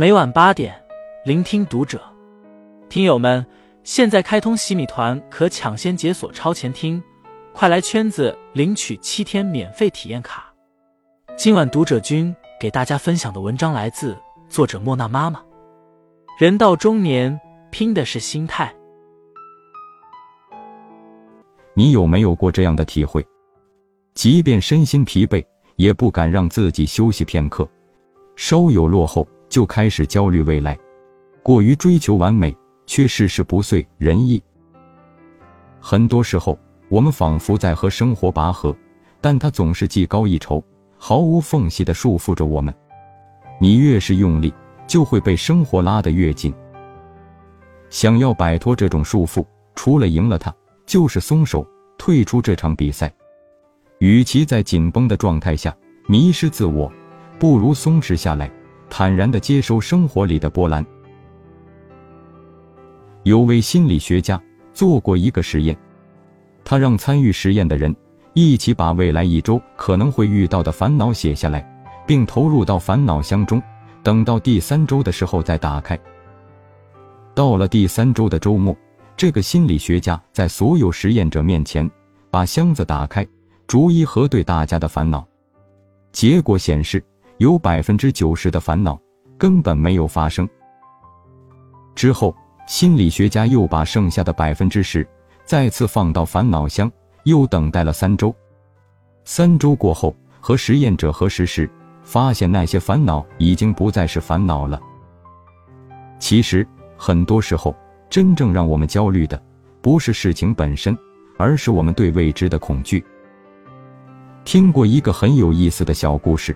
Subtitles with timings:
[0.00, 0.74] 每晚八点，
[1.26, 2.00] 聆听读者。
[2.88, 3.44] 听友们，
[3.84, 7.02] 现在开通洗米团，可抢先解锁超前听，
[7.52, 10.50] 快来圈子领取七天免费体验卡。
[11.36, 14.16] 今晚读者君给大家分享的文章来自
[14.48, 15.42] 作者莫娜妈妈。
[16.38, 17.38] 人到中年，
[17.70, 18.74] 拼的是心态。
[21.74, 23.22] 你有没有过这样的体会？
[24.14, 25.44] 即便身心疲惫，
[25.76, 27.68] 也不敢让自己休息片刻。
[28.34, 30.78] 稍有落后，就开始焦虑未来，
[31.42, 34.42] 过于追求完美，却事事不遂人意。
[35.80, 38.74] 很多时候，我们仿佛在和生活拔河，
[39.20, 40.62] 但它总是技高一筹，
[40.96, 42.72] 毫无缝隙地束缚着我们。
[43.60, 44.54] 你越是用力，
[44.86, 46.54] 就会被生活拉得越紧。
[47.90, 50.54] 想要摆脱这种束缚，除了赢了它，
[50.86, 51.66] 就是松手，
[51.98, 53.12] 退出这场比赛。
[53.98, 55.76] 与其在紧绷的状态下
[56.06, 56.90] 迷失自我，
[57.38, 58.50] 不如松弛下来，
[58.90, 60.84] 坦然地接受生活里的波澜。
[63.22, 64.38] 有位心理学家
[64.74, 65.76] 做过一个实验，
[66.64, 67.94] 他让参与实验的人
[68.34, 71.64] 一起把未来一周可能会遇到的烦恼写下来，
[72.06, 73.62] 并投入到烦恼箱中，
[74.02, 75.98] 等到第三周的时候再打开。
[77.34, 78.76] 到了第三周的周末，
[79.16, 81.88] 这个心理学家在所有实验者面前
[82.30, 83.26] 把箱子打开。
[83.66, 85.24] 逐一核对大家的烦恼，
[86.10, 87.00] 结果显示，
[87.40, 89.00] 有百分之九十的烦恼
[89.38, 90.46] 根本没有发生。
[91.94, 95.08] 之后，心理学家又把剩下的百分之十
[95.42, 96.92] 再次放到烦恼箱，
[97.24, 98.34] 又等待了三周。
[99.24, 101.68] 三周过后，和实验者核实时，
[102.02, 104.78] 发现那些烦恼已经不再是烦恼了。
[106.18, 107.74] 其实，很多时候，
[108.10, 109.42] 真正让我们焦虑的，
[109.80, 110.94] 不是事情本身，
[111.38, 113.02] 而是我们对未知的恐惧。
[114.44, 116.54] 听过一个很有意思的小故事。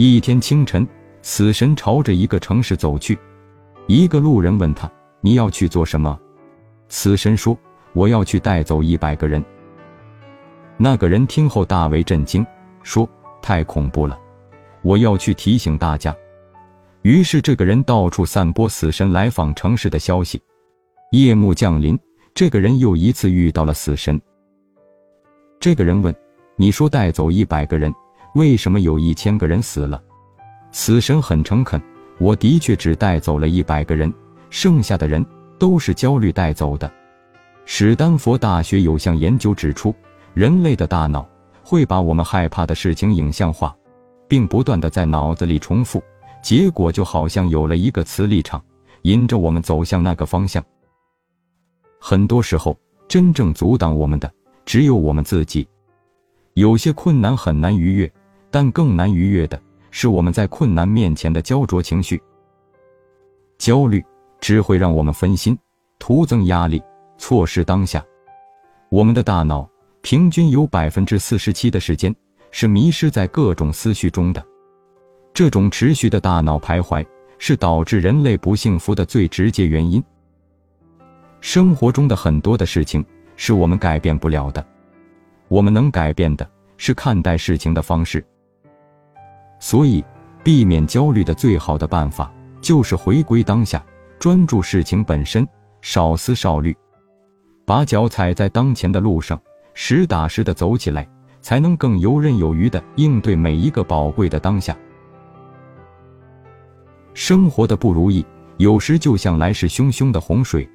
[0.00, 0.86] 一天清晨，
[1.22, 3.18] 死神朝着一个城市走去。
[3.88, 4.88] 一个路人问他
[5.20, 6.16] ：“你要去做什么？”
[6.88, 7.58] 死神说
[7.94, 9.44] ：“我要去带走一百个人。”
[10.78, 12.46] 那个人听后大为震惊，
[12.84, 13.10] 说
[13.42, 14.16] ：“太恐怖了，
[14.82, 16.14] 我要去提醒大家。”
[17.02, 20.40] 于是这个人到处散播死神来访城市的消息。
[21.10, 21.98] 夜幕降临，
[22.34, 24.20] 这个人又一次遇到了死神。
[25.58, 26.14] 这个人问。
[26.60, 27.94] 你说带走一百个人，
[28.38, 30.00] 为什么有一千个人死了？
[30.70, 31.82] 死神很诚恳，
[32.20, 34.14] 我的确只带走了一百个人，
[34.48, 35.26] 剩下的人
[35.58, 36.88] 都是焦虑带走的。
[37.64, 39.92] 史丹佛大学有项研究指出，
[40.34, 41.28] 人类的大脑
[41.64, 43.76] 会把我们害怕的事情影像化，
[44.28, 46.00] 并不断的在脑子里重复，
[46.40, 48.64] 结果就好像有了一个磁力场，
[49.02, 50.64] 引着我们走向那个方向。
[51.98, 52.78] 很多时候，
[53.08, 54.32] 真正阻挡我们的
[54.64, 55.66] 只有我们自己。
[56.54, 58.12] 有些困难很难逾越，
[58.50, 59.60] 但更难逾越的
[59.90, 62.20] 是我们在困难面前的焦灼情绪。
[63.58, 64.04] 焦虑
[64.40, 65.58] 只会让我们分心，
[65.98, 66.82] 徒增压力，
[67.16, 68.04] 错失当下。
[68.88, 69.68] 我们的大脑
[70.00, 72.14] 平均有百分之四十七的时间
[72.50, 74.44] 是迷失在各种思绪中的。
[75.34, 77.04] 这种持续的大脑徘徊
[77.38, 80.02] 是导致人类不幸福的最直接原因。
[81.40, 83.04] 生活中的很多的事情
[83.36, 84.64] 是我们改变不了的。
[85.48, 88.24] 我们能改变的是看待事情的方式，
[89.60, 90.04] 所以
[90.42, 93.84] 避免焦虑的最好的办法就是回归当下，
[94.18, 95.46] 专注事情本身，
[95.80, 96.76] 少思少虑，
[97.64, 99.40] 把脚踩在当前的路上，
[99.74, 101.08] 实打实的走起来，
[101.40, 104.76] 才能更游刃有余的应对每一个宝贵的当下。
[107.14, 108.24] 生活的不如意，
[108.58, 110.68] 有时就像来势汹汹的洪水，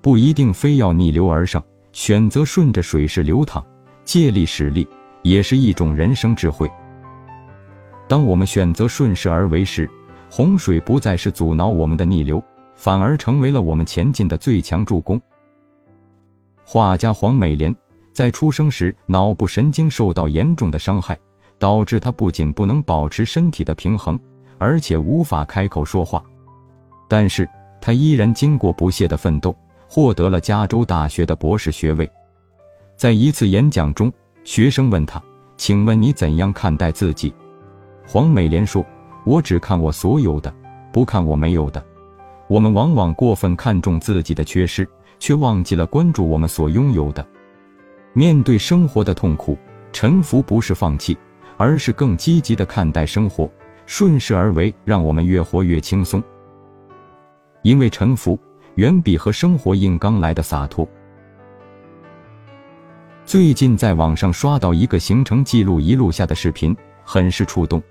[0.00, 1.62] 不一定非要逆流而上，
[1.92, 3.64] 选择顺着水势流淌。
[4.04, 4.86] 借力使力
[5.22, 6.70] 也是一种人生智慧。
[8.08, 9.90] 当我们选择顺势而为时，
[10.30, 12.42] 洪水不再是阻挠我们的逆流，
[12.74, 15.20] 反而成为了我们前进的最强助攻。
[16.64, 17.74] 画家黄美莲
[18.12, 21.18] 在出生时脑部神经受到严重的伤害，
[21.58, 24.18] 导致她不仅不能保持身体的平衡，
[24.58, 26.22] 而且无法开口说话。
[27.08, 27.48] 但是
[27.80, 29.54] 她依然经过不懈的奋斗，
[29.88, 32.10] 获得了加州大学的博士学位。
[32.96, 34.12] 在一次演讲中，
[34.42, 35.22] 学生问他
[35.56, 37.32] ：“请问你怎样看待自己？”
[38.06, 38.84] 黄美莲说
[39.26, 40.54] ：“我只看我所有的，
[40.92, 41.84] 不看我没有的。”
[42.48, 44.88] 我们往往过分看重自己的缺失，
[45.18, 47.26] 却忘记了关注我们所拥有的。
[48.12, 49.58] 面对生活的痛苦，
[49.92, 51.18] 臣服不是放弃，
[51.56, 53.50] 而是更积极的看待生活，
[53.84, 56.22] 顺势而为，让我们越活越轻松。
[57.62, 58.38] 因为臣服
[58.76, 60.88] 远比和生活硬刚来的洒脱。
[63.24, 67.82] 最近在网上刷到一个行程记录一路下的视频，很是触动。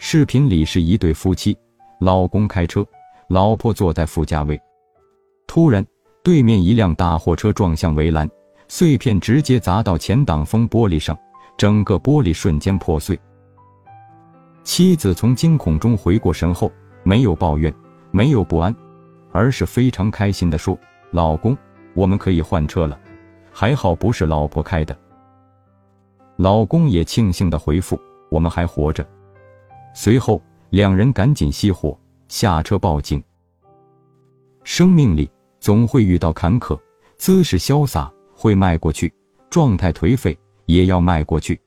[0.00, 1.56] 视频里是一对夫妻，
[1.98, 2.86] 老公开车，
[3.28, 4.58] 老婆坐在副驾位。
[5.48, 5.84] 突然，
[6.22, 8.30] 对面一辆大货车撞向围栏，
[8.68, 11.18] 碎片直接砸到前挡风玻璃上，
[11.56, 13.18] 整个玻璃瞬间破碎。
[14.62, 16.70] 妻子从惊恐中回过神后，
[17.02, 17.74] 没有抱怨，
[18.12, 18.74] 没有不安，
[19.32, 20.78] 而是非常开心地说
[21.10, 21.58] ：“老公，
[21.94, 22.98] 我们可以换车了，
[23.50, 24.96] 还好不是老婆开的。”
[26.36, 28.00] 老公也庆幸地回复
[28.30, 29.04] ：“我们还活着。”
[30.00, 30.40] 随后，
[30.70, 31.98] 两人赶紧熄火，
[32.28, 33.20] 下车报警。
[34.62, 35.28] 生命里
[35.58, 36.78] 总会遇到坎坷，
[37.16, 39.12] 姿势潇洒会迈过去，
[39.50, 41.60] 状态颓废也要迈过去。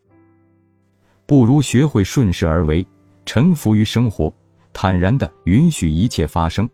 [1.26, 2.88] 不如学会顺势而为，
[3.26, 4.34] 臣服于生活，
[4.72, 6.70] 坦然的允许一切发生。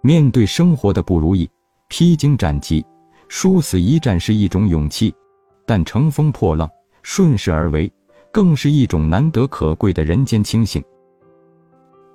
[0.00, 1.48] 面对生活的不如意，
[1.86, 2.84] 披荆斩棘，
[3.28, 5.14] 殊死一战是一种勇气；
[5.64, 6.68] 但乘风破浪，
[7.04, 7.88] 顺势而为，
[8.34, 10.82] 更是一种难得可贵的人间清醒。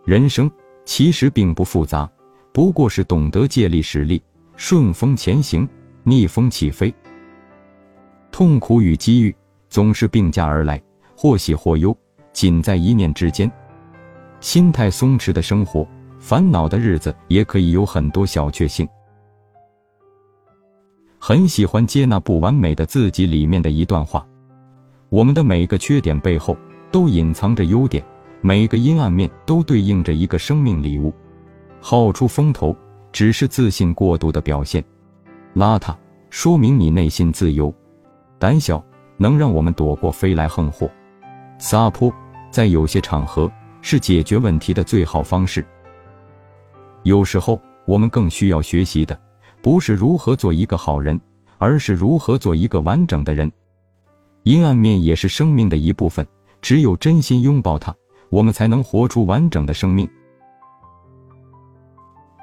[0.04, 0.52] 人生
[0.84, 2.12] 其实并不复杂，
[2.52, 4.22] 不过是懂得借力使力，
[4.58, 5.66] 顺风前行，
[6.04, 6.94] 逆风起飞。
[8.34, 9.34] 痛苦与机遇
[9.70, 10.82] 总是并驾而来。
[11.16, 11.98] 或喜或忧，
[12.34, 13.50] 仅在一念之间。
[14.42, 15.88] 心态松弛的生活，
[16.18, 18.88] 烦恼的日子也可以有很多小确幸。
[21.18, 24.26] 很喜欢接纳不完美的自己里面的一段话：
[25.10, 26.56] 我们的每个缺点背后
[26.92, 28.04] 都隐藏着优点，
[28.42, 31.12] 每个阴暗面都对应着一个生命礼物。
[31.82, 32.76] 好出风头
[33.12, 34.84] 只是自信过度的表现，
[35.56, 35.96] 邋遢
[36.30, 37.74] 说明你内心自由，
[38.38, 38.84] 胆小
[39.18, 40.90] 能让我们躲过飞来横祸。
[41.58, 42.14] 撒泼，
[42.52, 43.52] 在有些场合
[43.82, 45.66] 是解决问题的最好方式。
[47.02, 49.20] 有时候，我们更需要学习的，
[49.62, 51.20] 不是如何做一个好人，
[51.58, 53.52] 而是如何做一个完整的人。
[54.50, 56.26] 阴暗面也是生命的一部分，
[56.60, 57.94] 只有真心拥抱它，
[58.32, 60.10] 我们才能活出完整的生命。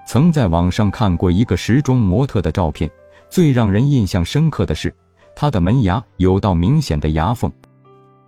[0.06, 2.88] 曾在网上看过一个时装模特的照片，
[3.28, 4.94] 最让人印象深刻的是，
[5.34, 7.50] 她的门牙有道明显的牙缝，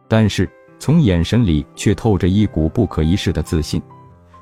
[0.09, 0.51] 但是。
[0.81, 3.83] 从眼神里却透着一股不可一世的自信，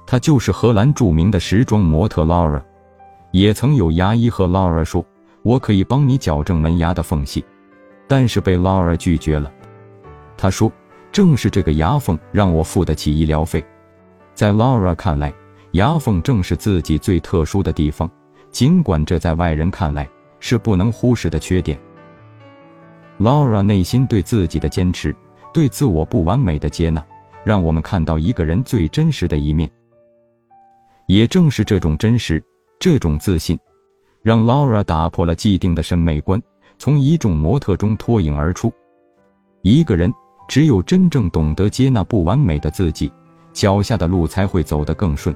[0.07, 2.63] 她就是荷兰著名的时装模特 Laura。
[3.33, 5.03] 也曾有牙医和 Laura 说
[5.43, 7.43] ：“我可以帮你矫正门牙的缝隙。”
[8.07, 9.53] 但是被 Laura 拒绝了。
[10.37, 10.73] 他说
[11.11, 13.65] ：“正是这个牙缝让我付得起医疗费。”
[14.35, 15.33] 在 Laura 看来，
[15.73, 18.11] 牙缝正是自己最特殊的地方，
[18.51, 20.09] 尽管这在外人看来
[20.41, 21.79] 是不能忽视的缺点。
[23.19, 25.15] Laura 内心对自己的坚持。
[25.55, 27.03] 对自我不完美的接纳，
[27.43, 29.71] 让我们看到一个人最真实的一面。
[31.07, 32.45] 也正是这种真实，
[32.79, 33.59] 这种自信，
[34.23, 36.39] 让 Laura 打破了既定的审美观，
[36.79, 38.73] 从一众模特中脱颖而出。
[39.63, 40.13] 一个人
[40.49, 43.13] 只有真正懂得接纳不完美的自己，
[43.53, 45.35] 脚下的路才会走得更顺。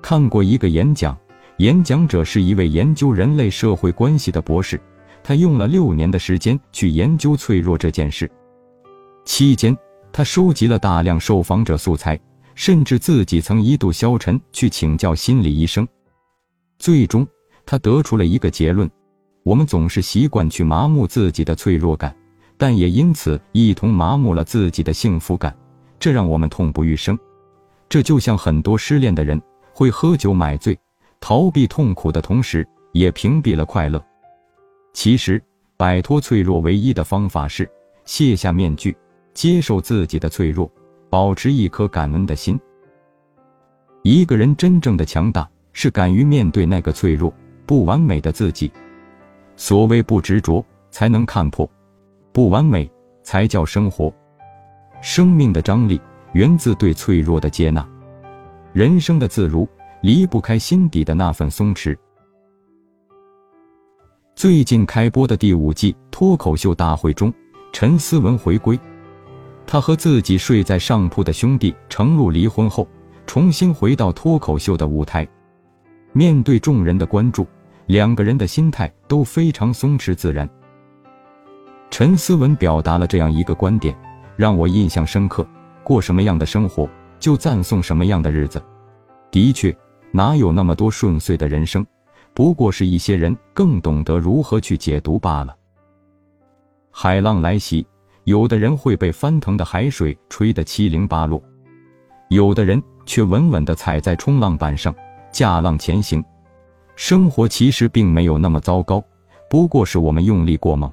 [0.00, 1.16] 看过一个演讲，
[1.58, 4.80] 演讲者是一位研究人类社会关系的博士。
[5.24, 8.28] 他用了六年的时间去研究脆弱这件事，
[9.24, 9.76] 期间
[10.12, 12.18] 他收集了大量受访者素材，
[12.56, 15.86] 甚至自己曾一度消沉去请教心理医生。
[16.76, 17.24] 最终，
[17.64, 18.90] 他得出了一个结论：
[19.42, 22.14] 我们总是习惯去麻木自己的脆弱感，
[22.56, 25.54] 但也因此一同麻木了自己的幸福感，
[25.98, 27.18] 这让我们痛不欲生。
[27.88, 29.40] 这就像很多失恋的人
[29.72, 30.78] 会喝酒买醉，
[31.20, 34.02] 逃避痛苦的同时，也屏蔽了快乐。
[34.92, 35.42] 其实，
[35.76, 37.68] 摆脱脆弱唯一的方法是
[38.04, 38.96] 卸下面具，
[39.34, 40.70] 接受自己的脆弱，
[41.10, 42.58] 保持一颗感恩的心。
[44.02, 47.32] 一个人真正的强大，是敢于面对那个脆弱、
[47.72, 48.70] 不完美的自己。
[49.56, 51.66] 所谓不执着，才能看破；
[52.30, 52.86] 不完美，
[53.22, 54.12] 才叫生活。
[55.00, 55.98] 生命的张力
[56.34, 57.88] 源自对脆弱的接纳，
[58.74, 59.66] 人生的自如
[60.02, 61.96] 离不开心底的那份松弛。
[64.36, 67.32] 最近开播的第五季脱口秀大会中，
[67.72, 68.78] 陈思文回归。
[69.66, 72.86] 他和自己睡在上铺的兄弟程璐离婚后，
[73.26, 75.26] 重新回到脱口秀的舞台。
[76.12, 77.46] 面对众人的关注，
[77.86, 80.48] 两个人的心态都非常松弛自然。
[81.90, 83.94] 陈思文表达了这样一个观点，
[84.36, 85.46] 让我印象深刻：
[85.84, 88.62] 过什么样的生活，就赞颂什么样的日子。
[89.30, 89.76] 的确，
[90.10, 91.84] 哪有那么多顺遂的人生？
[92.34, 95.54] 不过是一些人更懂得如何去解读罢了。
[96.90, 97.86] 海浪来袭，
[98.24, 101.42] 有的人会被翻腾的海水吹得七零八落，
[102.30, 104.94] 有的人却稳稳地踩在冲浪板上，
[105.30, 106.24] 驾浪前行。
[106.94, 109.02] 生活其实并没有那么糟糕，
[109.48, 110.90] 不过是我们用力过猛，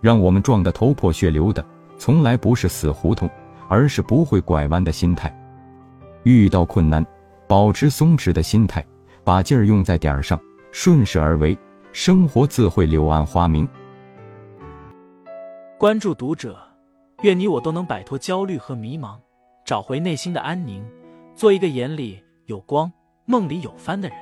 [0.00, 1.64] 让我们撞得头破血流的，
[1.96, 3.30] 从来不是死胡同，
[3.68, 5.34] 而是不会拐弯的心态。
[6.24, 7.04] 遇到困难，
[7.46, 8.84] 保持松弛的心态，
[9.22, 10.38] 把劲儿用在点儿上，
[10.72, 11.56] 顺势而为，
[11.92, 13.66] 生活自会柳暗花明。
[15.78, 16.58] 关注读者，
[17.22, 19.16] 愿你我都能摆脱焦虑和迷茫，
[19.64, 20.84] 找回内心的安宁，
[21.34, 22.92] 做一个眼里有光、
[23.24, 24.18] 梦里有帆的人。